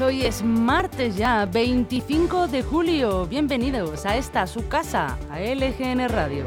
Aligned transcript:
Hoy 0.00 0.22
es 0.22 0.42
martes 0.42 1.16
ya, 1.16 1.46
25 1.46 2.48
de 2.48 2.62
julio. 2.62 3.26
Bienvenidos 3.26 4.06
a 4.06 4.16
esta 4.16 4.46
su 4.46 4.66
casa, 4.66 5.18
a 5.30 5.40
LGN 5.40 6.08
Radio. 6.08 6.44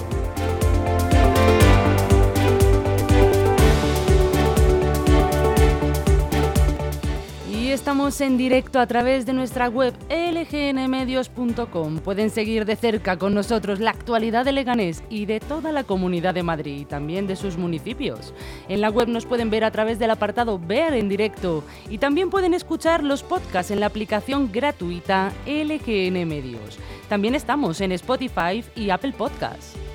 Estamos 7.78 8.20
en 8.22 8.38
directo 8.38 8.80
a 8.80 8.88
través 8.88 9.28
de 9.28 9.34
nuestra 9.34 9.70
web 9.70 9.94
lgnmedios.com. 10.10 12.00
Pueden 12.00 12.32
seguir 12.32 12.66
de 12.66 12.76
cerca 12.76 13.18
con 13.18 13.36
nosotros 13.36 13.80
la 13.80 13.92
actualidad 13.92 14.46
de 14.46 14.52
Leganés 14.52 15.04
y 15.12 15.28
de 15.28 15.40
toda 15.40 15.72
la 15.72 15.84
comunidad 15.84 16.34
de 16.34 16.42
Madrid 16.42 16.82
y 16.82 16.86
también 16.86 17.28
de 17.28 17.36
sus 17.36 17.56
municipios. 17.56 18.34
En 18.68 18.82
la 18.82 18.90
web 18.90 19.10
nos 19.10 19.28
pueden 19.28 19.52
ver 19.52 19.64
a 19.64 19.70
través 19.70 20.00
del 20.00 20.10
apartado 20.10 20.58
Ver 20.58 20.96
en 20.96 21.08
directo 21.08 21.64
y 21.88 22.00
también 22.00 22.32
pueden 22.32 22.56
escuchar 22.56 23.04
los 23.04 23.22
podcasts 23.22 23.70
en 23.70 23.80
la 23.80 23.86
aplicación 23.86 24.52
gratuita 24.52 25.32
LGN 25.46 26.28
Medios. 26.28 26.80
También 27.10 27.36
estamos 27.36 27.80
en 27.80 27.92
Spotify 27.92 28.64
y 28.76 28.90
Apple 28.90 29.14
Podcasts. 29.16 29.87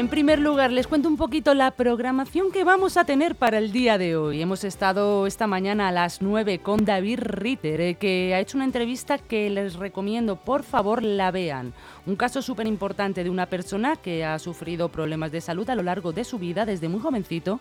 En 0.01 0.07
primer 0.07 0.39
lugar, 0.39 0.71
les 0.71 0.87
cuento 0.87 1.07
un 1.07 1.15
poquito 1.15 1.53
la 1.53 1.69
programación 1.69 2.51
que 2.51 2.63
vamos 2.63 2.97
a 2.97 3.05
tener 3.05 3.35
para 3.35 3.59
el 3.59 3.71
día 3.71 3.99
de 3.99 4.15
hoy. 4.15 4.41
Hemos 4.41 4.63
estado 4.63 5.27
esta 5.27 5.45
mañana 5.45 5.89
a 5.89 5.91
las 5.91 6.23
9 6.23 6.57
con 6.57 6.85
David 6.85 7.19
Ritter, 7.21 7.79
eh, 7.79 7.93
que 7.93 8.33
ha 8.33 8.39
hecho 8.39 8.57
una 8.57 8.65
entrevista 8.65 9.19
que 9.19 9.51
les 9.51 9.75
recomiendo, 9.75 10.37
por 10.37 10.63
favor, 10.63 11.03
la 11.03 11.29
vean. 11.29 11.71
Un 12.07 12.15
caso 12.15 12.41
súper 12.41 12.65
importante 12.65 13.23
de 13.23 13.29
una 13.29 13.45
persona 13.45 13.95
que 13.95 14.25
ha 14.25 14.39
sufrido 14.39 14.89
problemas 14.89 15.31
de 15.31 15.39
salud 15.39 15.69
a 15.69 15.75
lo 15.75 15.83
largo 15.83 16.13
de 16.13 16.23
su 16.23 16.39
vida, 16.39 16.65
desde 16.65 16.89
muy 16.89 16.99
jovencito, 16.99 17.59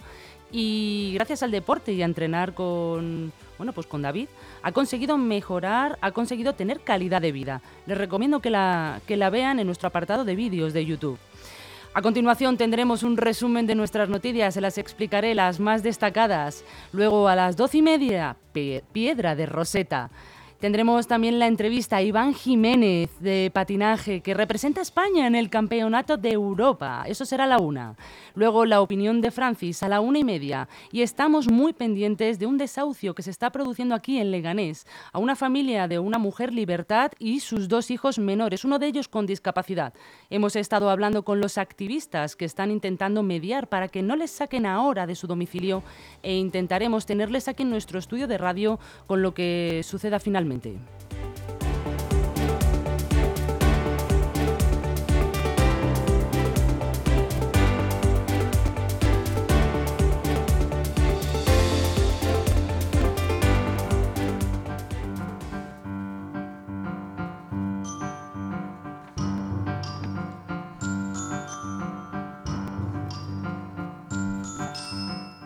y 0.51 1.11
gracias 1.13 1.43
al 1.43 1.51
deporte 1.51 1.93
y 1.93 2.01
a 2.01 2.07
entrenar 2.07 2.55
con, 2.55 3.35
bueno, 3.59 3.75
pues 3.75 3.87
con 3.87 4.01
David, 4.01 4.29
ha 4.63 4.73
conseguido 4.73 5.19
mejorar, 5.19 5.99
ha 6.01 6.13
conseguido 6.13 6.55
tener 6.55 6.81
calidad 6.81 7.21
de 7.21 7.33
vida. 7.33 7.61
Les 7.85 7.99
recomiendo 7.99 8.41
que 8.41 8.49
la, 8.49 9.03
que 9.07 9.19
la 9.19 9.29
vean 9.29 9.59
en 9.61 9.67
nuestro 9.67 9.89
apartado 9.89 10.25
de 10.25 10.37
vídeos 10.37 10.73
de 10.73 10.87
YouTube. 10.87 11.19
A 11.93 12.03
continuación 12.03 12.57
tendremos 12.57 13.03
un 13.03 13.17
resumen 13.17 13.67
de 13.67 13.75
nuestras 13.75 14.09
noticias, 14.09 14.55
se 14.55 14.61
las 14.61 14.79
explicaré 14.79 15.35
las 15.35 15.59
más 15.59 15.83
destacadas. 15.83 16.65
Luego 16.93 17.27
a 17.27 17.35
las 17.35 17.57
doce 17.57 17.79
y 17.79 17.83
media, 17.83 18.37
Piedra 18.93 19.35
de 19.35 19.47
Roseta. 19.47 20.09
Tendremos 20.61 21.07
también 21.07 21.39
la 21.39 21.47
entrevista 21.47 21.97
a 21.97 22.03
Iván 22.03 22.35
Jiménez 22.35 23.09
de 23.19 23.51
patinaje 23.51 24.21
que 24.21 24.35
representa 24.35 24.81
a 24.81 24.83
España 24.83 25.27
en 25.27 25.35
el 25.35 25.49
Campeonato 25.49 26.19
de 26.19 26.33
Europa. 26.33 27.05
Eso 27.07 27.25
será 27.25 27.47
la 27.47 27.57
una. 27.57 27.97
Luego 28.35 28.67
la 28.67 28.83
opinión 28.83 29.23
de 29.23 29.31
Francis 29.31 29.83
a 29.83 29.89
la 29.89 30.03
una 30.03 30.19
y 30.19 30.25
media. 30.25 30.69
Y 30.93 31.01
estamos 31.01 31.51
muy 31.51 31.73
pendientes 31.73 32.39
de 32.39 32.45
un 32.45 32.59
desahucio 32.59 33.15
que 33.15 33.23
se 33.23 33.31
está 33.31 33.49
produciendo 33.49 33.95
aquí 33.95 34.19
en 34.19 34.31
Leganés 34.31 34.87
a 35.15 35.19
una 35.19 35.35
familia 35.35 35.89
de 35.89 35.99
una 35.99 36.19
mujer 36.19 36.53
libertad 36.53 37.13
y 37.19 37.41
sus 37.41 37.67
dos 37.67 37.91
hijos 37.91 38.19
menores, 38.19 38.63
uno 38.63 38.79
de 38.79 38.89
ellos 38.89 39.09
con 39.09 39.25
discapacidad. 39.25 39.95
Hemos 40.29 40.57
estado 40.57 40.91
hablando 40.91 41.23
con 41.23 41.41
los 41.41 41.57
activistas 41.57 42.37
que 42.37 42.45
están 42.45 42.71
intentando 42.71 43.23
mediar 43.23 43.67
para 43.67 43.89
que 43.89 44.03
no 44.03 44.15
les 44.15 44.31
saquen 44.31 44.67
ahora 44.67 45.07
de 45.07 45.15
su 45.15 45.27
domicilio 45.27 45.83
e 46.23 46.37
intentaremos 46.37 47.07
tenerles 47.07 47.49
aquí 47.49 47.63
en 47.63 47.71
nuestro 47.71 47.99
estudio 47.99 48.29
de 48.29 48.37
radio 48.37 48.79
con 49.07 49.23
lo 49.23 49.33
que 49.33 49.81
suceda 49.85 50.21
finalmente. 50.21 50.50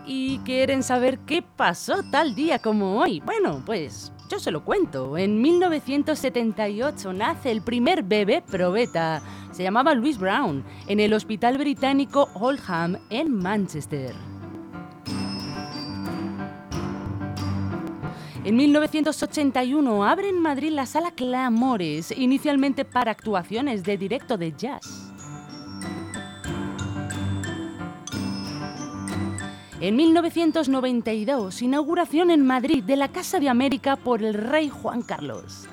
¿Y 0.06 0.38
quieren 0.38 0.82
saber 0.82 1.18
qué 1.20 1.42
pasó 1.42 2.02
tal 2.10 2.34
día 2.34 2.58
como 2.58 3.00
hoy? 3.00 3.20
Bueno, 3.20 3.62
pues 3.64 4.13
se 4.38 4.50
lo 4.50 4.64
cuento. 4.64 5.16
En 5.16 5.40
1978 5.40 7.12
nace 7.12 7.50
el 7.50 7.62
primer 7.62 8.02
bebé 8.02 8.42
probeta. 8.42 9.22
Se 9.52 9.62
llamaba 9.62 9.94
Louis 9.94 10.18
Brown 10.18 10.64
en 10.86 11.00
el 11.00 11.12
Hospital 11.12 11.58
Británico 11.58 12.28
Oldham 12.34 12.98
en 13.10 13.34
Manchester. 13.34 14.14
En 18.44 18.56
1981 18.56 20.04
abre 20.04 20.28
en 20.28 20.38
Madrid 20.38 20.70
la 20.70 20.84
sala 20.84 21.12
Clamores, 21.12 22.12
inicialmente 22.16 22.84
para 22.84 23.12
actuaciones 23.12 23.84
de 23.84 23.96
directo 23.96 24.36
de 24.36 24.52
jazz. 24.52 25.13
En 29.84 29.96
1992, 29.96 31.60
inauguración 31.60 32.30
en 32.30 32.42
Madrid 32.42 32.82
de 32.82 32.96
la 32.96 33.08
Casa 33.08 33.38
de 33.38 33.50
América 33.50 33.96
por 33.96 34.22
el 34.22 34.32
rey 34.32 34.70
Juan 34.70 35.02
Carlos. 35.02 35.68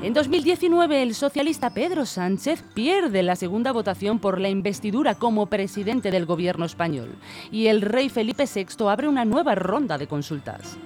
En 0.00 0.14
2019, 0.14 1.02
el 1.02 1.14
socialista 1.14 1.74
Pedro 1.74 2.06
Sánchez 2.06 2.64
pierde 2.72 3.22
la 3.22 3.36
segunda 3.36 3.70
votación 3.70 4.18
por 4.18 4.40
la 4.40 4.48
investidura 4.48 5.14
como 5.14 5.44
presidente 5.44 6.10
del 6.10 6.24
gobierno 6.24 6.64
español 6.64 7.10
y 7.52 7.66
el 7.66 7.82
rey 7.82 8.08
Felipe 8.08 8.46
VI 8.46 8.88
abre 8.88 9.08
una 9.08 9.26
nueva 9.26 9.56
ronda 9.56 9.98
de 9.98 10.06
consultas. 10.06 10.78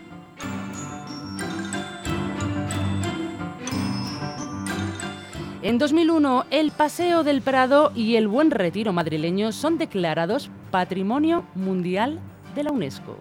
En 5.62 5.78
2001, 5.78 6.46
el 6.50 6.72
Paseo 6.72 7.22
del 7.22 7.40
Prado 7.40 7.92
y 7.94 8.16
el 8.16 8.26
Buen 8.26 8.50
Retiro 8.50 8.92
madrileño 8.92 9.52
son 9.52 9.78
declarados 9.78 10.50
Patrimonio 10.72 11.44
Mundial 11.54 12.18
de 12.56 12.64
la 12.64 12.72
UNESCO. 12.72 13.16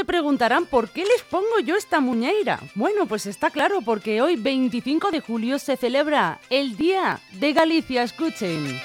Se 0.00 0.04
preguntarán 0.06 0.64
por 0.64 0.88
qué 0.88 1.04
les 1.04 1.20
pongo 1.28 1.60
yo 1.62 1.76
esta 1.76 2.00
muñeira. 2.00 2.58
Bueno, 2.74 3.04
pues 3.04 3.26
está 3.26 3.50
claro, 3.50 3.82
porque 3.82 4.22
hoy 4.22 4.36
25 4.36 5.10
de 5.10 5.20
julio 5.20 5.58
se 5.58 5.76
celebra 5.76 6.40
el 6.48 6.74
Día 6.78 7.20
de 7.32 7.52
Galicia. 7.52 8.02
Escuchen. 8.02 8.80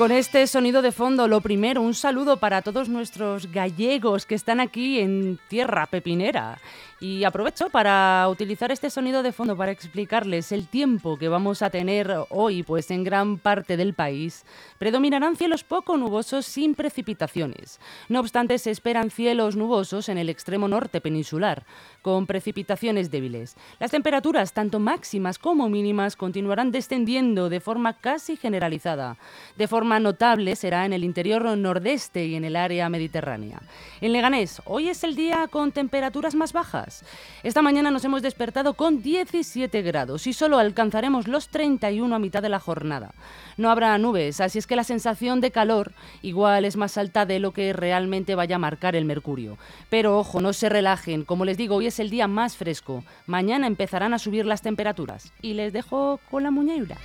Con 0.00 0.12
este 0.12 0.46
sonido 0.46 0.80
de 0.80 0.92
fondo, 0.92 1.28
lo 1.28 1.42
primero, 1.42 1.82
un 1.82 1.92
saludo 1.92 2.38
para 2.38 2.62
todos 2.62 2.88
nuestros 2.88 3.52
gallegos 3.52 4.24
que 4.24 4.34
están 4.34 4.58
aquí 4.58 4.98
en 4.98 5.38
tierra 5.48 5.84
pepinera 5.88 6.56
y 7.00 7.24
aprovecho 7.24 7.70
para 7.70 8.26
utilizar 8.28 8.70
este 8.70 8.90
sonido 8.90 9.22
de 9.22 9.32
fondo 9.32 9.56
para 9.56 9.72
explicarles 9.72 10.52
el 10.52 10.68
tiempo 10.68 11.16
que 11.16 11.28
vamos 11.28 11.62
a 11.62 11.70
tener 11.70 12.14
hoy, 12.28 12.62
pues 12.62 12.90
en 12.90 13.04
gran 13.04 13.38
parte 13.38 13.78
del 13.78 13.94
país 13.94 14.44
predominarán 14.78 15.36
cielos 15.36 15.64
poco 15.64 15.96
nubosos 15.96 16.44
sin 16.44 16.74
precipitaciones. 16.74 17.80
No 18.08 18.20
obstante, 18.20 18.58
se 18.58 18.70
esperan 18.70 19.10
cielos 19.10 19.56
nubosos 19.56 20.10
en 20.10 20.18
el 20.18 20.28
extremo 20.28 20.68
norte 20.68 21.00
peninsular, 21.00 21.64
con 22.02 22.26
precipitaciones 22.26 23.10
débiles. 23.10 23.56
Las 23.78 23.90
temperaturas, 23.90 24.52
tanto 24.52 24.78
máximas 24.78 25.38
como 25.38 25.70
mínimas, 25.70 26.16
continuarán 26.16 26.70
descendiendo 26.70 27.48
de 27.48 27.60
forma 27.60 27.94
casi 27.94 28.36
generalizada. 28.36 29.16
De 29.56 29.68
forma 29.68 29.89
notable 29.98 30.54
será 30.54 30.84
en 30.84 30.92
el 30.92 31.02
interior 31.02 31.56
nordeste 31.56 32.26
y 32.26 32.36
en 32.36 32.44
el 32.44 32.54
área 32.54 32.88
mediterránea. 32.88 33.60
En 34.00 34.12
Leganés, 34.12 34.62
hoy 34.66 34.88
es 34.88 35.02
el 35.02 35.16
día 35.16 35.48
con 35.48 35.72
temperaturas 35.72 36.34
más 36.34 36.52
bajas 36.52 37.04
esta 37.42 37.62
mañana 37.62 37.90
nos 37.90 38.04
hemos 38.04 38.22
despertado 38.22 38.74
con 38.74 39.02
17 39.02 39.82
grados 39.82 40.26
y 40.26 40.32
solo 40.32 40.58
alcanzaremos 40.58 41.26
los 41.26 41.48
31 41.48 42.14
a 42.14 42.18
mitad 42.18 42.42
de 42.42 42.48
la 42.48 42.60
jornada. 42.60 43.12
No 43.56 43.70
habrá 43.70 43.96
nubes, 43.98 44.40
así 44.40 44.58
es 44.58 44.66
que 44.66 44.76
la 44.76 44.84
sensación 44.84 45.40
de 45.40 45.50
calor 45.50 45.92
igual 46.22 46.64
es 46.64 46.76
más 46.76 46.98
alta 46.98 47.26
de 47.26 47.38
lo 47.38 47.52
que 47.52 47.72
realmente 47.72 48.34
vaya 48.34 48.56
a 48.56 48.60
marcar 48.60 48.94
el 48.94 49.04
mercurio. 49.04 49.58
Pero 49.88 50.18
ojo, 50.18 50.40
no 50.40 50.52
se 50.52 50.68
relajen, 50.68 51.24
como 51.24 51.44
les 51.44 51.56
digo, 51.56 51.76
hoy 51.76 51.86
es 51.86 51.98
el 51.98 52.10
día 52.10 52.28
más 52.28 52.56
fresco. 52.56 53.04
Mañana 53.26 53.66
empezarán 53.66 54.14
a 54.14 54.18
subir 54.18 54.46
las 54.46 54.62
temperaturas. 54.62 55.32
Y 55.42 55.54
les 55.54 55.72
dejo 55.72 56.20
con 56.30 56.42
la 56.42 56.50
muñeira. 56.50 56.98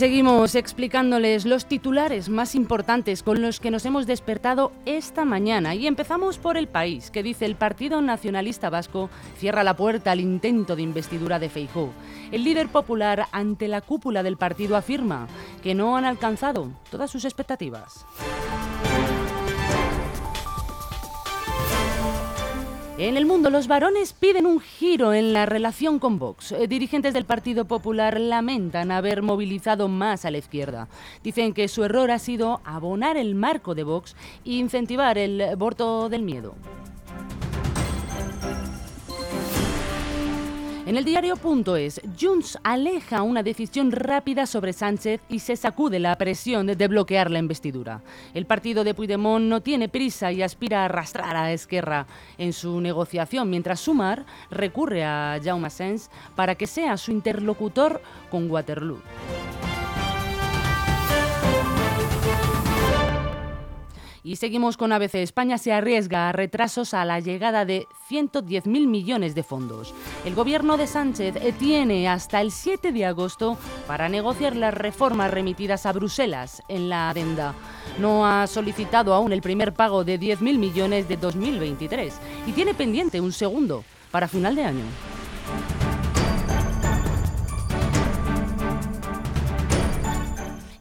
Seguimos 0.00 0.54
explicándoles 0.54 1.44
los 1.44 1.66
titulares 1.66 2.30
más 2.30 2.54
importantes 2.54 3.22
con 3.22 3.42
los 3.42 3.60
que 3.60 3.70
nos 3.70 3.84
hemos 3.84 4.06
despertado 4.06 4.72
esta 4.86 5.26
mañana 5.26 5.74
y 5.74 5.86
empezamos 5.86 6.38
por 6.38 6.56
el 6.56 6.68
país, 6.68 7.10
que 7.10 7.22
dice 7.22 7.44
el 7.44 7.54
Partido 7.54 8.00
Nacionalista 8.00 8.70
Vasco 8.70 9.10
cierra 9.36 9.62
la 9.62 9.76
puerta 9.76 10.12
al 10.12 10.20
intento 10.20 10.74
de 10.74 10.80
investidura 10.80 11.38
de 11.38 11.50
Feijóo. 11.50 11.90
El 12.32 12.44
líder 12.44 12.68
popular 12.68 13.26
ante 13.30 13.68
la 13.68 13.82
cúpula 13.82 14.22
del 14.22 14.38
partido 14.38 14.74
afirma 14.74 15.28
que 15.62 15.74
no 15.74 15.98
han 15.98 16.06
alcanzado 16.06 16.70
todas 16.90 17.10
sus 17.10 17.26
expectativas. 17.26 18.06
En 23.02 23.16
el 23.16 23.24
mundo, 23.24 23.48
los 23.48 23.66
varones 23.66 24.12
piden 24.12 24.44
un 24.44 24.60
giro 24.60 25.14
en 25.14 25.32
la 25.32 25.46
relación 25.46 25.98
con 25.98 26.18
Vox. 26.18 26.52
Eh, 26.52 26.68
dirigentes 26.68 27.14
del 27.14 27.24
Partido 27.24 27.64
Popular 27.64 28.20
lamentan 28.20 28.90
haber 28.90 29.22
movilizado 29.22 29.88
más 29.88 30.26
a 30.26 30.30
la 30.30 30.36
izquierda. 30.36 30.86
Dicen 31.24 31.54
que 31.54 31.68
su 31.68 31.82
error 31.82 32.10
ha 32.10 32.18
sido 32.18 32.60
abonar 32.62 33.16
el 33.16 33.34
marco 33.34 33.74
de 33.74 33.84
Vox 33.84 34.14
e 34.44 34.50
incentivar 34.50 35.16
el 35.16 35.56
voto 35.56 36.10
del 36.10 36.20
miedo. 36.20 36.54
En 40.90 40.96
el 40.96 41.04
diario.es, 41.04 42.00
Junts 42.20 42.58
aleja 42.64 43.22
una 43.22 43.44
decisión 43.44 43.92
rápida 43.92 44.44
sobre 44.44 44.72
Sánchez 44.72 45.20
y 45.28 45.38
se 45.38 45.54
sacude 45.54 46.00
la 46.00 46.18
presión 46.18 46.66
de 46.66 46.88
bloquear 46.88 47.30
la 47.30 47.38
investidura. 47.38 48.02
El 48.34 48.44
partido 48.44 48.82
de 48.82 48.92
Puigdemont 48.92 49.44
no 49.44 49.60
tiene 49.60 49.88
prisa 49.88 50.32
y 50.32 50.42
aspira 50.42 50.82
a 50.82 50.86
arrastrar 50.86 51.36
a 51.36 51.52
Esquerra 51.52 52.08
en 52.38 52.52
su 52.52 52.80
negociación, 52.80 53.48
mientras 53.48 53.78
Sumar 53.78 54.26
recurre 54.50 55.04
a 55.04 55.38
Jaume 55.40 55.70
Sens 55.70 56.10
para 56.34 56.56
que 56.56 56.66
sea 56.66 56.96
su 56.96 57.12
interlocutor 57.12 58.02
con 58.28 58.50
Waterloo. 58.50 59.00
Y 64.22 64.36
seguimos 64.36 64.76
con 64.76 64.92
ABC. 64.92 65.14
España 65.16 65.56
se 65.56 65.72
arriesga 65.72 66.28
a 66.28 66.32
retrasos 66.32 66.92
a 66.92 67.04
la 67.04 67.20
llegada 67.20 67.64
de 67.64 67.86
110.000 68.10 68.86
millones 68.86 69.34
de 69.34 69.42
fondos. 69.42 69.94
El 70.24 70.34
gobierno 70.34 70.76
de 70.76 70.86
Sánchez 70.86 71.36
tiene 71.58 72.08
hasta 72.08 72.40
el 72.40 72.50
7 72.50 72.92
de 72.92 73.06
agosto 73.06 73.56
para 73.86 74.08
negociar 74.08 74.56
las 74.56 74.74
reformas 74.74 75.30
remitidas 75.30 75.86
a 75.86 75.92
Bruselas 75.92 76.62
en 76.68 76.88
la 76.88 77.10
adenda. 77.10 77.54
No 77.98 78.26
ha 78.26 78.46
solicitado 78.46 79.14
aún 79.14 79.32
el 79.32 79.40
primer 79.40 79.72
pago 79.72 80.04
de 80.04 80.20
10.000 80.20 80.58
millones 80.58 81.08
de 81.08 81.16
2023 81.16 82.14
y 82.46 82.52
tiene 82.52 82.74
pendiente 82.74 83.20
un 83.20 83.32
segundo 83.32 83.84
para 84.10 84.28
final 84.28 84.54
de 84.54 84.64
año. 84.64 84.84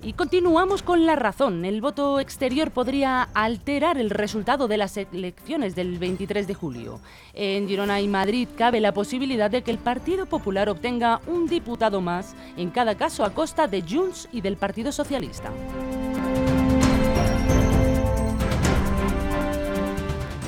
Y 0.09 0.13
continuamos 0.13 0.81
con 0.81 1.05
la 1.05 1.15
razón. 1.15 1.65
El 1.65 1.81
voto 1.81 2.19
exterior 2.19 2.71
podría 2.71 3.29
alterar 3.35 3.99
el 3.99 4.09
resultado 4.09 4.67
de 4.67 4.75
las 4.75 4.97
elecciones 4.97 5.75
del 5.75 5.99
23 5.99 6.47
de 6.47 6.55
julio. 6.55 6.99
En 7.35 7.67
Girona 7.67 8.01
y 8.01 8.07
Madrid 8.07 8.47
cabe 8.57 8.79
la 8.79 8.91
posibilidad 8.91 9.51
de 9.51 9.61
que 9.61 9.69
el 9.69 9.77
Partido 9.77 10.25
Popular 10.25 10.67
obtenga 10.67 11.21
un 11.27 11.45
diputado 11.45 12.01
más, 12.01 12.35
en 12.57 12.71
cada 12.71 12.95
caso 12.95 13.23
a 13.23 13.35
costa 13.35 13.67
de 13.67 13.83
Junts 13.83 14.27
y 14.31 14.41
del 14.41 14.57
Partido 14.57 14.91
Socialista. 14.91 15.51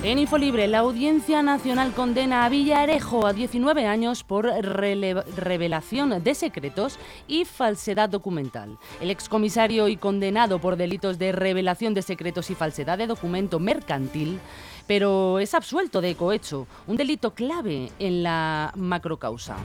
En 0.04 0.18
Infolibre, 0.18 0.68
la 0.68 0.80
Audiencia 0.80 1.44
Nacional 1.44 1.94
condena 1.94 2.44
a 2.44 2.50
Villarejo 2.50 3.28
a 3.28 3.34
19 3.34 3.86
años 3.86 4.24
por 4.24 4.46
revelación 4.48 6.24
de 6.24 6.34
secretos 6.34 6.98
y 7.28 7.46
falsedad 7.46 8.10
documental. 8.10 8.80
El 9.00 9.12
excomisario 9.12 9.88
y 9.88 9.98
condenado 9.98 10.58
por 10.58 10.76
delitos 10.76 11.20
de 11.20 11.32
revelación 11.32 11.94
de 11.94 12.02
secretos 12.02 12.50
y 12.50 12.56
falsedad 12.56 12.98
de 12.98 13.06
documento 13.06 13.60
mercantil, 13.60 14.40
pero 14.88 15.38
es 15.38 15.54
absuelto 15.54 16.02
de 16.02 16.16
cohecho, 16.16 16.66
un 16.88 16.98
delito 16.98 17.36
clave 17.36 17.92
en 18.00 18.24
la 18.24 18.74
macrocausa. 18.76 19.56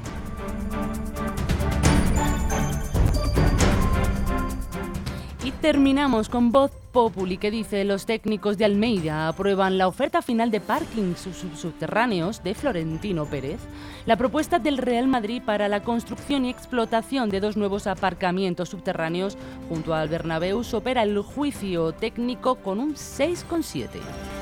Terminamos 5.61 6.29
con 6.29 6.53
voz 6.53 6.71
Populi 6.93 7.37
que 7.37 7.51
dice 7.51 7.85
los 7.85 8.07
técnicos 8.07 8.57
de 8.57 8.65
Almeida 8.65 9.29
aprueban 9.29 9.77
la 9.77 9.87
oferta 9.87 10.23
final 10.23 10.51
de 10.51 10.61
parkings 10.61 11.29
subterráneos 11.55 12.43
de 12.43 12.55
Florentino 12.55 13.27
Pérez, 13.27 13.61
la 14.07 14.17
propuesta 14.17 14.59
del 14.59 14.79
Real 14.79 15.07
Madrid 15.07 15.43
para 15.45 15.69
la 15.69 15.83
construcción 15.83 16.45
y 16.45 16.51
explotación 16.51 17.29
de 17.29 17.41
dos 17.41 17.57
nuevos 17.57 17.87
aparcamientos 17.87 18.71
subterráneos 18.71 19.37
junto 19.69 19.95
al 19.95 20.09
Bernabéu 20.09 20.65
supera 20.65 21.03
el 21.03 21.19
juicio 21.21 21.93
técnico 21.93 22.57
con 22.57 22.81
un 22.81 22.95
6,7. 22.95 24.36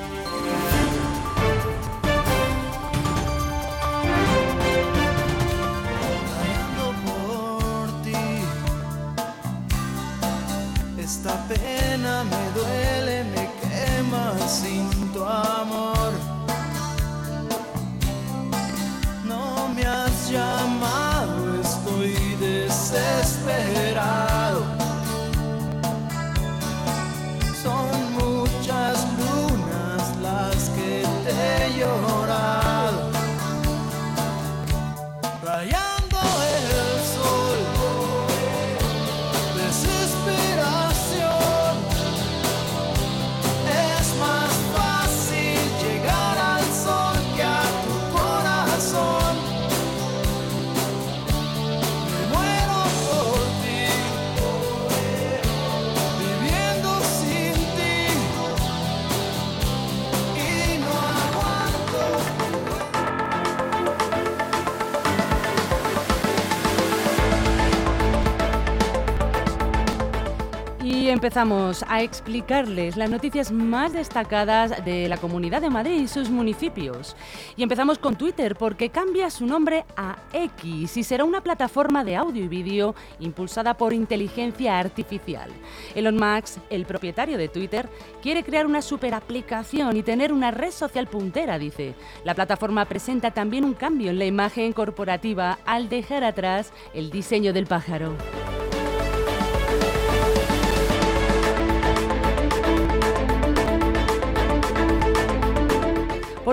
Empezamos 71.14 71.85
a 71.88 72.02
explicarles 72.02 72.97
las 72.97 73.09
noticias 73.09 73.52
más 73.52 73.92
destacadas 73.92 74.85
de 74.85 75.09
la 75.09 75.16
Comunidad 75.16 75.62
de 75.62 75.71
Madrid 75.71 76.00
y 76.00 76.09
sus 76.09 76.28
municipios. 76.28 77.16
Y 77.56 77.62
empezamos 77.62 77.99
con 77.99 78.16
Twitter 78.16 78.56
porque 78.56 78.90
cambia 78.90 79.30
su 79.30 79.47
nombre 79.47 79.85
a 79.97 80.16
X 80.33 80.97
y 80.97 81.04
será 81.04 81.25
una 81.25 81.40
plataforma 81.40 82.02
de 82.02 82.16
audio 82.16 82.44
y 82.44 82.49
vídeo 82.49 82.97
impulsada 83.21 83.75
por 83.75 83.92
inteligencia 83.92 84.78
artificial. 84.78 85.50
Elon 85.94 86.16
Musk, 86.16 86.59
el 86.68 86.85
propietario 86.85 87.38
de 87.38 87.49
Twitter, 87.49 87.88
quiere 88.21 88.42
crear 88.42 88.66
una 88.66 88.83
super 88.83 89.14
aplicación 89.14 89.97
y 89.97 90.02
tener 90.02 90.33
una 90.33 90.50
red 90.50 90.73
social 90.73 91.06
puntera, 91.06 91.59
dice. 91.59 91.94
La 92.25 92.35
plataforma 92.35 92.85
presenta 92.87 93.30
también 93.30 93.64
un 93.64 93.75
cambio 93.75 94.11
en 94.11 94.18
la 94.18 94.26
imagen 94.26 94.73
corporativa 94.73 95.59
al 95.64 95.88
dejar 95.88 96.25
atrás 96.25 96.73
el 96.92 97.11
diseño 97.11 97.52
del 97.52 97.66
pájaro. 97.66 98.16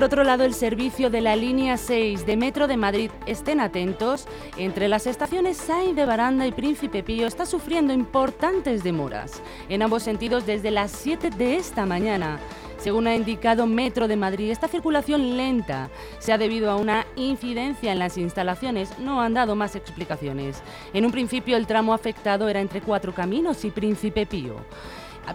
Por 0.01 0.07
otro 0.07 0.23
lado, 0.23 0.45
el 0.45 0.55
servicio 0.55 1.11
de 1.11 1.21
la 1.21 1.35
línea 1.35 1.77
6 1.77 2.25
de 2.25 2.35
Metro 2.35 2.67
de 2.67 2.75
Madrid, 2.75 3.11
estén 3.27 3.59
atentos, 3.59 4.25
entre 4.57 4.87
las 4.87 5.05
estaciones 5.05 5.57
Sainz 5.57 5.95
de 5.95 6.07
Baranda 6.07 6.47
y 6.47 6.51
Príncipe 6.51 7.03
Pío 7.03 7.27
está 7.27 7.45
sufriendo 7.45 7.93
importantes 7.93 8.83
demoras, 8.83 9.43
en 9.69 9.83
ambos 9.83 10.01
sentidos 10.01 10.47
desde 10.47 10.71
las 10.71 10.89
7 10.89 11.29
de 11.29 11.57
esta 11.57 11.85
mañana. 11.85 12.39
Según 12.79 13.05
ha 13.05 13.13
indicado 13.13 13.67
Metro 13.67 14.07
de 14.07 14.15
Madrid, 14.15 14.49
esta 14.49 14.67
circulación 14.67 15.37
lenta 15.37 15.91
se 16.17 16.33
ha 16.33 16.39
debido 16.39 16.71
a 16.71 16.77
una 16.77 17.05
incidencia 17.15 17.91
en 17.91 17.99
las 17.99 18.17
instalaciones. 18.17 18.97
No 18.97 19.21
han 19.21 19.35
dado 19.35 19.55
más 19.55 19.75
explicaciones. 19.75 20.63
En 20.95 21.05
un 21.05 21.11
principio 21.11 21.57
el 21.57 21.67
tramo 21.67 21.93
afectado 21.93 22.49
era 22.49 22.59
entre 22.59 22.81
Cuatro 22.81 23.13
Caminos 23.13 23.63
y 23.65 23.69
Príncipe 23.69 24.25
Pío 24.25 24.55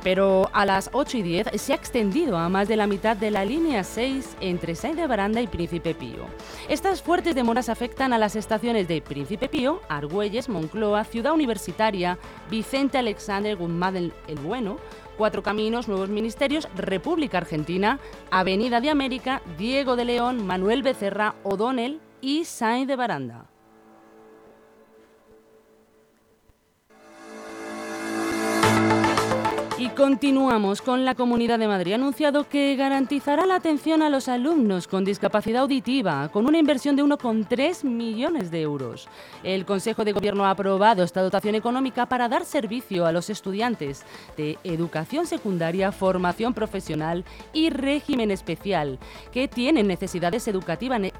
pero 0.02 0.50
a 0.52 0.66
las 0.66 0.90
8 0.93 1.19
y 1.19 1.23
10 1.23 1.49
se 1.55 1.73
ha 1.73 1.76
extendido 1.76 2.37
a 2.37 2.49
más 2.49 2.69
de 2.69 2.76
la 2.76 2.87
mitad 2.87 3.16
de 3.16 3.31
la 3.31 3.45
línea 3.45 3.85
6 3.85 4.37
entre 4.40 4.75
Sainz 4.75 4.97
de 4.97 5.07
Baranda 5.07 5.40
y 5.40 5.47
Príncipe 5.47 5.95
Pío. 5.95 6.26
Estas 6.69 7.02
fuertes 7.02 7.35
demoras 7.35 7.69
afectan 7.69 8.12
a 8.12 8.19
las 8.19 8.37
estaciones 8.37 8.88
de 8.88 9.00
Príncipe 9.00 9.49
Pío, 9.49 9.81
Argüelles, 9.88 10.49
Moncloa, 10.49 11.05
Ciudad 11.05 11.33
Universitaria, 11.33 12.19
Vicente 12.50 12.99
Alexander 12.99 13.57
Guzmán 13.57 13.97
el 13.97 14.12
Bueno, 14.43 14.78
Cuatro 15.16 15.43
Caminos, 15.43 15.88
Nuevos 15.88 16.11
Ministerios, 16.11 16.69
República 16.76 17.38
Argentina, 17.38 17.99
Avenida 18.31 18.81
de 18.81 18.90
América, 18.90 19.40
Diego 19.57 19.97
de 19.97 20.05
León, 20.05 20.47
Manuel 20.47 20.83
Becerra, 20.83 21.37
O'Donnell 21.43 22.00
y 22.21 22.45
Sainz 22.45 22.87
de 22.87 22.97
Baranda. 22.97 23.56
Y 29.87 29.90
continuamos 29.90 30.83
con 30.83 31.05
la 31.05 31.14
Comunidad 31.14 31.61
de 31.61 31.69
Madrid. 31.69 31.93
Ha 31.93 31.95
anunciado 31.95 32.49
que 32.49 32.75
garantizará 32.75 33.47
la 33.47 33.55
atención 33.55 34.02
a 34.02 34.11
los 34.11 34.26
alumnos 34.26 34.88
con 34.88 35.05
discapacidad 35.05 35.62
auditiva 35.62 36.28
con 36.31 36.45
una 36.47 36.59
inversión 36.59 36.97
de 36.97 37.05
1,3 37.05 37.85
millones 37.85 38.50
de 38.50 38.62
euros. 38.62 39.07
El 39.45 39.64
Consejo 39.64 40.05
de 40.05 40.11
Gobierno 40.11 40.45
ha 40.45 40.50
aprobado 40.50 41.05
esta 41.05 41.23
dotación 41.23 41.55
económica 41.55 42.07
para 42.07 42.28
dar 42.28 42.45
servicio 42.45 43.07
a 43.07 43.12
los 43.12 43.31
estudiantes 43.31 44.05
de 44.37 44.59
educación 44.64 45.25
secundaria, 45.25 45.93
formación 45.93 46.52
profesional 46.52 47.25
y 47.52 47.71
régimen 47.71 48.33
especial 48.33 48.99
que 49.31 49.47
tienen 49.47 49.87
necesidades 49.87 50.49
educativas, 50.49 51.00
eh, 51.00 51.12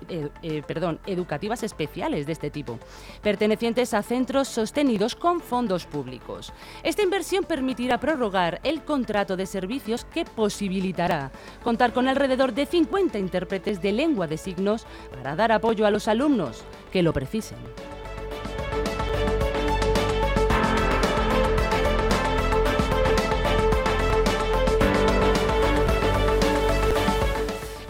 eh, 0.43 0.63
perdón, 0.67 0.99
educativas 1.07 1.63
especiales 1.63 2.27
de 2.27 2.33
este 2.33 2.51
tipo, 2.51 2.81
pertenecientes 3.23 3.95
a 3.95 4.03
centros 4.03 4.49
sostenidos 4.49 5.15
con 5.15 5.39
fondos 5.39 5.87
públicos. 5.87 6.53
Esta 6.83 7.05
inversión 7.05 7.45
permitirá 7.45 8.01
prorrogar 8.01 8.56
el 8.63 8.83
contrato 8.83 9.37
de 9.37 9.47
servicios 9.47 10.05
que 10.05 10.25
posibilitará 10.25 11.31
contar 11.63 11.93
con 11.93 12.09
alrededor 12.09 12.53
de 12.53 12.67
50 12.67 13.19
intérpretes 13.19 13.83
de 13.83 13.93
lengua 13.93 14.27
de 14.27 14.39
signos 14.39 14.87
para 15.15 15.37
dar 15.37 15.53
apoyo 15.53 15.87
a 15.87 15.91
los 15.91 16.09
alumnos 16.09 16.63
que 16.93 17.03
lo 17.03 17.13
precisen. 17.13 17.59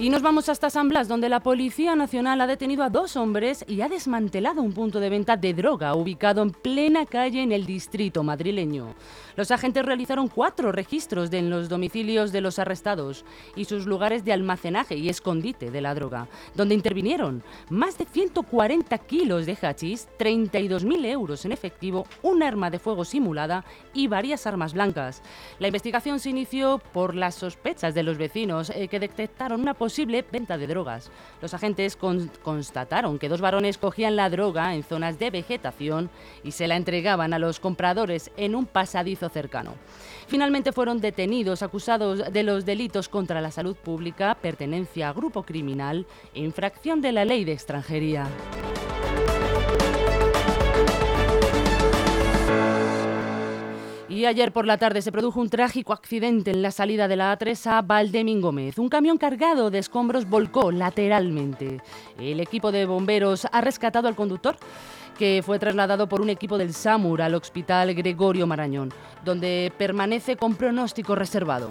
Y 0.07 0.09
nos 0.09 0.23
vamos 0.23 0.49
hasta 0.49 0.71
San 0.71 0.89
Blas, 0.89 1.09
donde 1.09 1.29
la 1.29 1.41
Policía 1.41 1.97
Nacional 1.97 2.41
ha 2.41 2.47
detenido 2.47 2.85
a 2.85 2.91
dos 2.91 3.17
hombres 3.17 3.65
y 3.67 3.81
ha 3.81 3.89
desmantelado 3.89 4.63
un 4.63 4.73
punto 4.73 5.01
de 5.01 5.11
venta 5.11 5.37
de 5.37 5.53
droga 5.53 5.97
ubicado 5.97 6.43
en 6.43 6.51
plena 6.53 7.07
calle 7.07 7.43
en 7.43 7.51
el 7.51 7.67
distrito 7.67 8.23
madrileño. 8.23 8.95
Los 9.35 9.51
agentes 9.51 9.85
realizaron 9.85 10.29
cuatro 10.29 10.71
registros 10.71 11.33
en 11.33 11.51
los 11.51 11.69
domicilios 11.69 12.31
de 12.31 12.41
los 12.41 12.61
arrestados 12.61 13.25
y 13.57 13.65
sus 13.65 13.87
lugares 13.87 14.25
de 14.25 14.33
almacenaje 14.33 14.95
y 14.97 15.09
escondite 15.09 15.73
de 15.73 15.81
la 15.81 15.93
droga, 15.93 16.29
donde 16.55 16.77
intervinieron 16.77 17.43
más 17.69 17.99
de 17.99 18.05
140 18.05 18.97
kilos 18.99 19.45
de 19.45 19.59
hachís, 19.61 20.09
32.000 20.21 21.05
euros 21.07 21.45
en 21.45 21.51
efectivo, 21.51 22.07
un 22.23 22.45
arma 22.45 22.71
de 22.71 22.79
fuego 22.79 23.05
simulada 23.05 23.65
y 23.93 24.07
varias 24.07 24.47
armas 24.47 24.73
blancas. 24.73 25.21
La 25.59 25.67
investigación 25.67 26.21
se 26.21 26.31
inició 26.31 26.81
por 26.93 27.17
las 27.17 27.35
sospechas 27.35 27.93
de 27.93 28.05
los 28.05 28.19
vecinos 28.19 28.71
eh, 28.71 28.87
que 28.87 29.01
detectaron 29.01 29.61
una 29.61 29.75
venta 30.05 30.59
de 30.59 30.67
drogas. 30.67 31.11
Los 31.41 31.55
agentes 31.55 31.97
constataron 31.97 33.19
que 33.19 33.29
dos 33.29 33.41
varones 33.41 33.79
cogían 33.79 34.17
la 34.17 34.29
droga 34.29 34.75
en 34.75 34.83
zonas 34.83 35.19
de 35.19 35.31
vegetación 35.31 36.11
y 36.45 36.53
se 36.53 36.67
la 36.67 36.76
entregaban 36.76 37.33
a 37.33 37.38
los 37.38 37.61
compradores 37.61 38.31
en 38.37 38.55
un 38.55 38.67
pasadizo 38.67 39.29
cercano. 39.29 39.75
Finalmente 40.26 40.73
fueron 40.73 41.00
detenidos 41.00 41.62
acusados 41.62 42.33
de 42.33 42.43
los 42.43 42.65
delitos 42.65 43.09
contra 43.09 43.41
la 43.41 43.50
salud 43.50 43.76
pública, 43.76 44.37
pertenencia 44.41 45.09
a 45.09 45.12
grupo 45.12 45.45
criminal 45.45 46.07
e 46.35 46.41
infracción 46.41 47.00
de 47.00 47.12
la 47.12 47.25
ley 47.25 47.45
de 47.45 47.53
extranjería. 47.53 48.26
Y 54.09 54.25
ayer 54.25 54.53
por 54.53 54.67
la 54.67 54.79
tarde 54.79 55.03
se 55.03 55.11
produjo 55.11 55.41
un 55.41 55.51
trágico 55.51 55.93
accidente 55.93 56.53
en 56.53 56.63
la 56.63 56.71
salida 56.71 57.09
de 57.09 57.17
la 57.17 57.37
A3 57.37 57.67
a 57.67 57.83
Valdemín 57.83 58.41
Gómez. 58.41 58.79
Un 58.79 58.89
camión 58.89 59.19
cargado 59.19 59.69
de 59.69 59.79
escombros 59.79 60.29
volcó 60.29 60.71
lateralmente. 60.71 61.81
El 62.17 62.39
equipo 62.39 62.71
de 62.71 62.87
bomberos 62.87 63.49
ha 63.51 63.61
rescatado 63.61 64.07
al 64.07 64.15
conductor 64.15 64.57
que 65.19 65.43
fue 65.45 65.59
trasladado 65.59 66.09
por 66.09 66.21
un 66.21 66.31
equipo 66.31 66.57
del 66.57 66.73
SAMUR 66.73 67.23
al 67.23 67.35
Hospital 67.35 67.95
Gregorio 67.95 68.47
Marañón, 68.47 68.93
donde 69.25 69.73
permanece 69.77 70.37
con 70.37 70.55
pronóstico 70.55 71.17
reservado. 71.17 71.71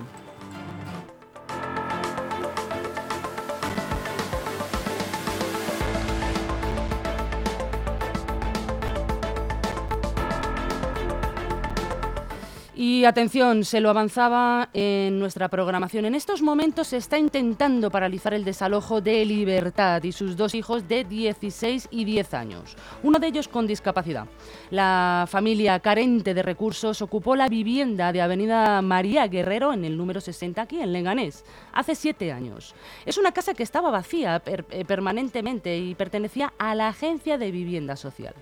Y 12.77 13.05
atención, 13.05 13.63
se 13.63 13.79
lo 13.79 13.89
avanzaba 13.89 14.67
en 14.73 15.17
nuestra 15.17 15.47
programación. 15.47 16.03
En 16.03 16.13
estos 16.13 16.41
momentos 16.41 16.87
se 16.87 16.97
está 16.97 17.17
intentando 17.17 17.89
paralizar 17.89 18.33
el 18.33 18.43
desalojo 18.43 18.99
de 18.99 19.23
Libertad 19.23 20.03
y 20.03 20.11
sus 20.11 20.35
dos 20.35 20.53
hijos 20.55 20.85
de 20.85 21.05
16 21.05 21.87
y 21.89 22.03
10 22.03 22.33
años, 22.33 22.75
uno 23.01 23.17
de 23.17 23.27
ellos 23.27 23.47
con 23.47 23.65
discapacidad. 23.65 24.27
La 24.71 25.25
familia 25.29 25.79
carente 25.79 26.33
de 26.33 26.43
recursos 26.43 27.01
ocupó 27.01 27.37
la 27.37 27.47
vivienda 27.47 28.11
de 28.11 28.21
Avenida 28.21 28.81
María 28.81 29.25
Guerrero 29.27 29.71
en 29.71 29.85
el 29.85 29.95
número 29.95 30.19
60 30.19 30.61
aquí 30.61 30.81
en 30.81 30.91
Leganés 30.91 31.45
hace 31.71 31.95
siete 31.95 32.33
años. 32.33 32.75
Es 33.05 33.17
una 33.17 33.31
casa 33.31 33.53
que 33.53 33.63
estaba 33.63 33.89
vacía 33.89 34.41
eh, 34.45 34.83
permanentemente 34.83 35.77
y 35.77 35.95
pertenecía 35.95 36.51
a 36.57 36.75
la 36.75 36.89
Agencia 36.89 37.37
de 37.37 37.51
Vivienda 37.51 37.95
Social. 37.95 38.33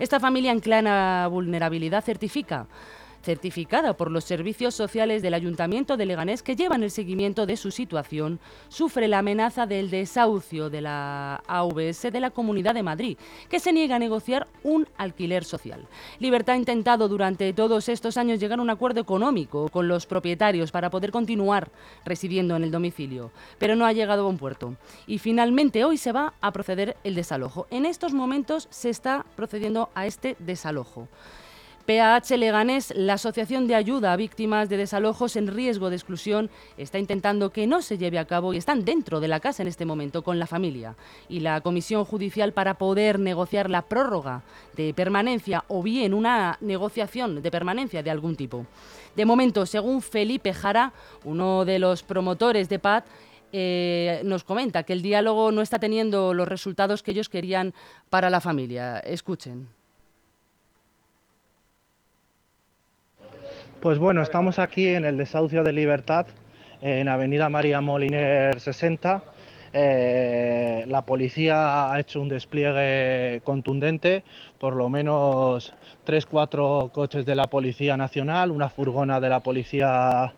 Esta 0.00 0.18
familia 0.18 0.50
en 0.50 0.58
clara 0.58 1.28
vulnerabilidad 1.28 2.02
certifica 2.02 2.66
certificada 3.26 3.94
por 3.94 4.12
los 4.12 4.22
servicios 4.22 4.76
sociales 4.76 5.20
del 5.20 5.34
Ayuntamiento 5.34 5.96
de 5.96 6.06
Leganés 6.06 6.44
que 6.44 6.54
llevan 6.54 6.84
el 6.84 6.92
seguimiento 6.92 7.44
de 7.44 7.56
su 7.56 7.72
situación, 7.72 8.38
sufre 8.68 9.08
la 9.08 9.18
amenaza 9.18 9.66
del 9.66 9.90
desahucio 9.90 10.70
de 10.70 10.80
la 10.80 11.42
AVS 11.48 12.12
de 12.12 12.20
la 12.20 12.30
Comunidad 12.30 12.74
de 12.74 12.84
Madrid, 12.84 13.18
que 13.48 13.58
se 13.58 13.72
niega 13.72 13.96
a 13.96 13.98
negociar 13.98 14.46
un 14.62 14.86
alquiler 14.96 15.44
social. 15.44 15.88
Libertad 16.20 16.54
ha 16.54 16.58
intentado 16.58 17.08
durante 17.08 17.52
todos 17.52 17.88
estos 17.88 18.16
años 18.16 18.38
llegar 18.38 18.60
a 18.60 18.62
un 18.62 18.70
acuerdo 18.70 19.00
económico 19.00 19.70
con 19.70 19.88
los 19.88 20.06
propietarios 20.06 20.70
para 20.70 20.90
poder 20.90 21.10
continuar 21.10 21.72
residiendo 22.04 22.54
en 22.54 22.62
el 22.62 22.70
domicilio, 22.70 23.32
pero 23.58 23.74
no 23.74 23.86
ha 23.86 23.92
llegado 23.92 24.24
a 24.24 24.28
un 24.28 24.38
puerto. 24.38 24.76
Y 25.08 25.18
finalmente 25.18 25.84
hoy 25.84 25.96
se 25.96 26.12
va 26.12 26.34
a 26.40 26.52
proceder 26.52 26.96
el 27.02 27.16
desalojo. 27.16 27.66
En 27.70 27.86
estos 27.86 28.12
momentos 28.12 28.68
se 28.70 28.88
está 28.88 29.26
procediendo 29.34 29.90
a 29.96 30.06
este 30.06 30.36
desalojo. 30.38 31.08
PAH 31.86 32.36
Leganés, 32.36 32.92
la 32.96 33.12
Asociación 33.12 33.68
de 33.68 33.76
Ayuda 33.76 34.12
a 34.12 34.16
Víctimas 34.16 34.68
de 34.68 34.76
Desalojos 34.76 35.36
en 35.36 35.46
Riesgo 35.46 35.88
de 35.88 35.94
Exclusión, 35.94 36.50
está 36.76 36.98
intentando 36.98 37.50
que 37.50 37.68
no 37.68 37.80
se 37.80 37.96
lleve 37.96 38.18
a 38.18 38.24
cabo 38.24 38.52
y 38.52 38.56
están 38.56 38.84
dentro 38.84 39.20
de 39.20 39.28
la 39.28 39.38
casa 39.38 39.62
en 39.62 39.68
este 39.68 39.86
momento 39.86 40.22
con 40.22 40.40
la 40.40 40.48
familia 40.48 40.96
y 41.28 41.40
la 41.40 41.60
Comisión 41.60 42.04
Judicial 42.04 42.52
para 42.52 42.74
poder 42.74 43.20
negociar 43.20 43.70
la 43.70 43.82
prórroga 43.82 44.42
de 44.74 44.92
permanencia 44.94 45.64
o 45.68 45.80
bien 45.80 46.12
una 46.12 46.58
negociación 46.60 47.40
de 47.40 47.50
permanencia 47.52 48.02
de 48.02 48.10
algún 48.10 48.34
tipo. 48.34 48.66
De 49.14 49.24
momento, 49.24 49.64
según 49.64 50.02
Felipe 50.02 50.52
Jara, 50.52 50.92
uno 51.24 51.64
de 51.64 51.78
los 51.78 52.02
promotores 52.02 52.68
de 52.68 52.80
PAD, 52.80 53.04
eh, 53.52 54.22
nos 54.24 54.42
comenta 54.42 54.82
que 54.82 54.92
el 54.92 55.02
diálogo 55.02 55.52
no 55.52 55.62
está 55.62 55.78
teniendo 55.78 56.34
los 56.34 56.48
resultados 56.48 57.04
que 57.04 57.12
ellos 57.12 57.28
querían 57.28 57.74
para 58.10 58.28
la 58.28 58.40
familia. 58.40 58.98
Escuchen. 58.98 59.75
Pues 63.86 64.00
bueno, 64.00 64.20
estamos 64.20 64.58
aquí 64.58 64.88
en 64.88 65.04
el 65.04 65.16
desahucio 65.16 65.62
de 65.62 65.72
Libertad, 65.72 66.26
en 66.82 67.06
Avenida 67.06 67.48
María 67.48 67.80
Moliner 67.80 68.58
60. 68.58 69.22
Eh, 69.72 70.84
la 70.88 71.02
policía 71.02 71.92
ha 71.92 72.00
hecho 72.00 72.20
un 72.20 72.28
despliegue 72.28 73.42
contundente, 73.44 74.24
por 74.58 74.74
lo 74.74 74.88
menos 74.88 75.72
tres, 76.02 76.26
cuatro 76.26 76.90
coches 76.92 77.24
de 77.24 77.36
la 77.36 77.46
Policía 77.46 77.96
Nacional, 77.96 78.50
una 78.50 78.70
furgona 78.70 79.20
de 79.20 79.28
la 79.28 79.38
Policía 79.38 80.34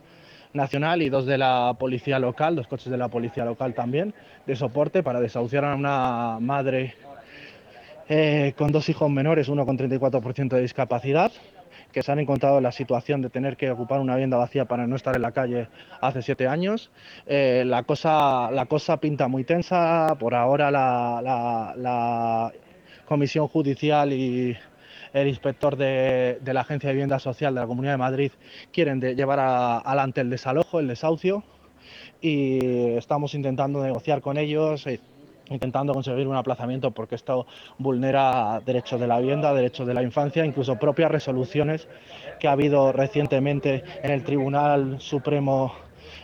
Nacional 0.53 1.01
y 1.01 1.09
dos 1.09 1.25
de 1.25 1.39
la 1.39 1.75
Policía 1.79 2.19
Local, 2.19 2.55
dos 2.55 2.67
coches 2.67 2.91
de 2.91 2.99
la 2.99 3.09
Policía 3.09 3.47
Local 3.47 3.73
también, 3.73 4.13
de 4.45 4.57
soporte 4.57 5.03
para 5.03 5.21
desahuciar 5.21 5.65
a 5.65 5.75
una 5.75 6.37
madre 6.39 6.97
eh, 8.11 8.53
con 8.59 8.73
dos 8.73 8.91
hijos 8.91 9.11
menores, 9.11 9.49
uno 9.49 9.65
con 9.65 9.79
34% 9.79 10.49
de 10.51 10.61
discapacidad 10.61 11.33
que 11.93 12.03
se 12.03 12.13
han 12.13 12.19
encontrado 12.19 12.59
en 12.59 12.65
la 12.65 12.73
situación 12.73 13.23
de 13.23 13.31
tener 13.31 13.57
que 13.57 13.71
ocupar 13.71 14.01
una 14.01 14.15
vivienda 14.15 14.37
vacía 14.37 14.67
para 14.67 14.87
no 14.87 14.97
estar 14.97 15.17
en 15.17 15.23
la 15.23 15.33
calle 15.33 15.69
hace 16.01 16.23
siete 16.23 16.47
años. 16.47 16.91
Eh, 17.27 17.65
la, 17.67 17.83
cosa, 17.85 18.51
la 18.51 18.67
cosa 18.67 18.99
pinta 18.99 19.29
muy 19.29 19.45
tensa. 19.45 20.17
Por 20.19 20.35
ahora 20.35 20.71
la, 20.71 22.53
Comisión 23.07 23.49
Judicial 23.49 24.13
y 24.13 24.55
el 25.15 25.29
inspector 25.29 25.77
de, 25.77 26.39
la 26.45 26.61
Agencia 26.61 26.89
de 26.89 26.95
Vivienda 26.95 27.19
Social 27.19 27.55
de 27.55 27.61
la 27.61 27.67
Comunidad 27.67 27.95
de 27.95 27.99
Madrid 27.99 28.33
quieren 28.71 29.01
llevar 29.01 29.41
adelante 29.41 30.21
el 30.21 30.29
desalojo, 30.29 30.79
el 30.79 30.89
desahucio, 30.89 31.43
y 32.21 32.97
estamos 32.97 33.35
intentando 33.35 33.83
negociar 33.83 34.21
con 34.21 34.37
ellos. 34.37 34.87
Eh, 35.49 35.55
intentando 35.55 35.93
conseguir 35.93 36.27
un 36.29 36.37
aplazamiento 36.37 36.91
porque 36.91 37.15
esto 37.15 37.47
vulnera 37.79 38.61
derechos 38.65 39.01
de 39.01 39.07
la 39.07 39.19
vivienda, 39.19 39.53
derechos 39.55 39.87
de 39.87 39.95
la 39.95 40.03
infancia, 40.03 40.45
incluso 40.45 40.77
propias 40.77 41.11
resoluciones 41.11 41.89
que 42.39 42.49
ha 42.49 42.53
habido 42.53 42.93
recientemente 42.93 43.85
en 44.03 44.11
el 44.11 44.25
Tribunal 44.25 45.01
Supremo 45.01 45.73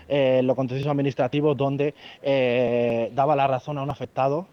eh, 0.08 0.42
lo 0.44 0.54
contencioso 0.54 0.90
administrativo 0.90 1.54
donde 1.54 1.94
eh, 2.22 3.10
daba 3.14 3.36
la 3.36 3.46
razón 3.46 3.78
a 3.78 3.82
un 3.82 3.90
afectado 3.90 4.46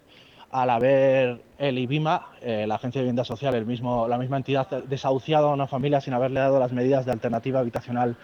al 0.51 0.69
haber 0.69 1.41
el 1.59 1.77
IBIMA, 1.77 2.27
eh, 2.41 2.65
la 2.67 2.75
Agencia 2.75 2.99
de 2.99 3.03
Vivienda 3.03 3.23
Social, 3.23 3.53
la 3.53 4.17
misma 4.17 4.35
entidad, 4.35 4.67
desahuciado 4.83 5.49
a 5.49 5.53
una 5.53 5.65
familia 5.65 6.01
sin 6.01 6.13
haberle 6.13 6.41
dado 6.41 6.59
las 6.59 6.73
medidas 6.73 7.05
de 7.05 7.13
alternativa 7.13 7.59
habitacional 7.59 8.17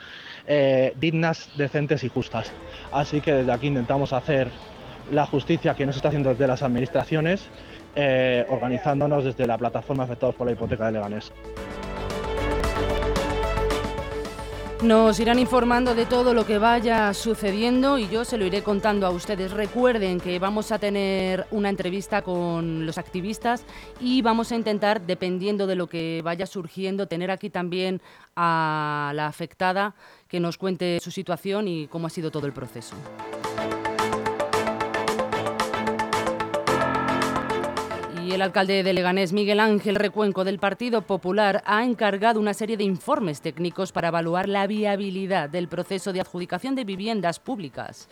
dignas, 0.96 1.50
decentes 1.58 2.04
y 2.04 2.10
justas. 2.10 2.52
Así 2.92 3.22
que 3.22 3.34
desde 3.34 3.52
aquí 3.52 3.68
intentamos 3.68 4.12
hacer 4.12 4.50
la 5.12 5.26
justicia 5.26 5.76
que 5.76 5.86
nos 5.86 5.96
está 5.96 6.10
haciendo 6.10 6.30
desde 6.30 6.48
las 6.48 6.62
administraciones, 6.64 7.48
eh, 7.96 8.46
organizándonos 8.50 9.24
desde 9.24 9.48
la 9.48 9.58
plataforma 9.58 10.04
afectados 10.04 10.36
por 10.36 10.48
la 10.48 10.54
hipoteca 10.54 10.86
de 10.88 10.94
Leganés. 10.94 11.32
Nos 14.84 15.20
irán 15.20 15.40
informando 15.40 15.96
de 15.96 16.06
todo 16.06 16.36
lo 16.36 16.46
que 16.46 16.60
vaya 16.60 17.12
sucediendo 17.16 17.98
y 17.98 18.08
yo 18.10 18.24
se 18.24 18.38
lo 18.38 18.46
iré 18.46 18.62
contando 18.62 19.08
a 19.08 19.10
ustedes. 19.10 19.52
Recuerden 19.52 20.20
que 20.20 20.38
vamos 20.38 20.72
a 20.72 20.78
tener 20.78 21.48
una 21.50 21.70
entrevista 21.70 22.22
con 22.22 22.86
los 22.86 23.00
activistas 23.00 23.66
y 24.00 24.22
vamos 24.22 24.52
a 24.52 24.56
intentar, 24.56 25.02
dependiendo 25.02 25.66
de 25.66 25.76
lo 25.76 25.88
que 25.88 26.22
vaya 26.24 26.46
surgiendo, 26.46 27.08
tener 27.08 27.32
aquí 27.32 27.50
también 27.50 28.02
a 28.36 29.14
la 29.16 29.26
afectada 29.26 29.96
que 30.28 30.40
nos 30.40 30.60
cuente 30.60 31.00
su 31.02 31.10
situación 31.10 31.68
y 31.68 31.88
cómo 31.88 32.06
ha 32.06 32.12
sido 32.12 32.30
todo 32.30 32.46
el 32.46 32.54
proceso. 32.54 32.96
Y 38.28 38.34
el 38.34 38.42
alcalde 38.42 38.84
de 38.84 38.92
Leganés, 38.92 39.32
Miguel 39.32 39.62
Ángel 39.62 39.96
Recuenco 39.96 40.44
del 40.44 40.60
Partido 40.60 41.02
Popular, 41.02 41.64
ha 41.66 41.86
encargado 41.86 42.42
una 42.42 42.54
serie 42.54 42.76
de 42.76 42.84
informes 42.84 43.40
técnicos 43.40 43.94
para 43.94 44.10
evaluar 44.10 44.50
la 44.50 44.68
viabilidad 44.68 45.50
del 45.50 45.70
proceso 45.70 46.12
de 46.12 46.20
adjudicación 46.20 46.76
de 46.76 46.84
viviendas 46.84 47.40
públicas, 47.40 48.10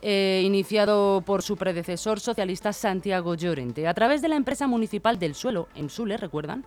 eh, 0.00 0.40
iniciado 0.42 1.20
por 1.20 1.42
su 1.42 1.58
predecesor 1.58 2.18
socialista 2.18 2.72
Santiago 2.72 3.34
Llorente, 3.34 3.86
a 3.86 3.92
través 3.92 4.22
de 4.22 4.28
la 4.28 4.36
empresa 4.36 4.66
municipal 4.66 5.18
del 5.18 5.34
suelo, 5.34 5.68
en 5.74 5.90
Sule, 5.90 6.16
¿recuerdan? 6.16 6.64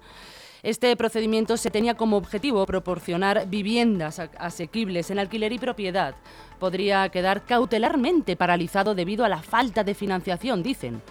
Este 0.61 0.95
procedimiento 0.95 1.57
se 1.57 1.71
tenía 1.71 1.95
como 1.95 2.17
objetivo 2.17 2.63
proporcionar 2.67 3.49
viviendas 3.49 4.19
asequibles 4.19 5.09
en 5.09 5.17
alquiler 5.17 5.51
y 5.53 5.57
propiedad. 5.57 6.13
Podría 6.59 7.09
quedar 7.09 7.47
cautelarmente 7.47 8.35
paralizado 8.35 8.93
debido 8.93 9.25
a 9.25 9.29
la 9.29 9.41
falta 9.41 9.83
de 9.83 9.95
financiación, 9.95 10.61
dicen. 10.61 11.01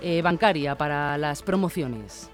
Eh, 0.00 0.22
bancaria 0.22 0.76
para 0.76 1.18
las 1.18 1.42
promociones. 1.42 2.30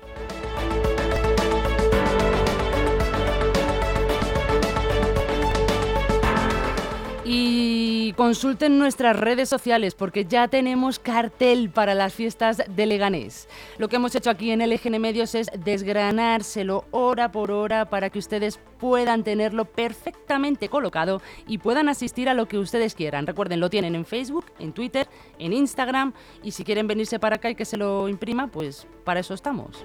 Y 7.27 8.13
consulten 8.19 8.79
nuestras 8.79 9.19
redes 9.19 9.49
sociales 9.49 9.95
porque 9.95 10.27
ya 10.27 10.49
tenemos 10.49 10.99
cartel 10.99 11.71
para 11.71 11.95
las 11.95 12.13
fiestas 12.13 12.63
de 12.69 12.85
Leganés. 12.85 13.49
Lo 13.79 13.89
que 13.89 13.97
hemos 13.97 14.15
hecho 14.15 14.29
aquí 14.29 14.51
en 14.51 14.61
LGN 14.61 15.01
Medios 15.01 15.35
es 15.35 15.51
desgranárselo 15.57 16.85
hora 16.91 17.33
por 17.33 17.51
hora 17.51 17.89
para 17.89 18.11
que 18.11 18.19
ustedes 18.19 18.61
puedan 18.79 19.25
tenerlo 19.25 19.65
perfectamente 19.65 20.69
colocado 20.69 21.23
y 21.47 21.57
puedan 21.57 21.89
asistir 21.89 22.29
a 22.29 22.35
lo 22.35 22.47
que 22.47 22.59
ustedes 22.59 22.95
quieran. 22.95 23.27
Recuerden, 23.27 23.59
lo 23.59 23.71
tienen 23.71 23.95
en 23.95 24.05
Facebook, 24.05 24.45
en 24.59 24.75
Twitter, 24.75 25.09
en 25.39 25.55
Instagram 25.55 26.13
y 26.43 26.51
si 26.51 26.63
quieren 26.63 26.87
venirse 26.87 27.19
para 27.19 27.37
acá 27.37 27.49
y 27.49 27.55
que 27.55 27.65
se 27.65 27.79
lo 27.79 28.07
imprima, 28.07 28.49
pues 28.49 28.87
para 29.03 29.21
eso 29.21 29.33
estamos. 29.33 29.83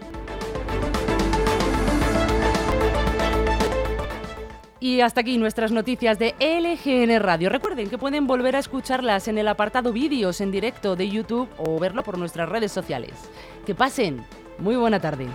Y 4.82 5.02
hasta 5.02 5.22
aquí 5.22 5.38
nuestras 5.38 5.72
noticias 5.72 6.18
de 6.20 6.36
LGN 6.40 7.20
Radio. 7.20 7.50
Recuerden 7.50 7.90
que 7.90 7.98
pueden 7.98 8.28
volver 8.28 8.56
a 8.56 8.60
escucharlas 8.60 9.28
en 9.28 9.38
el 9.38 9.48
apartado 9.48 9.92
vídeos 9.92 10.40
en 10.40 10.52
directo 10.52 10.96
de 10.96 11.10
YouTube 11.10 11.50
o 11.58 11.78
verlo 11.80 12.04
por 12.04 12.18
nuestras 12.18 12.48
redes 12.48 12.72
sociales. 12.72 13.14
Que 13.66 13.76
pasen 13.76 14.24
muy 14.58 14.78
buena 14.78 15.00
tarde. 15.02 15.28